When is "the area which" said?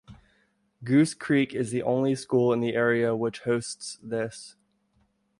2.59-3.41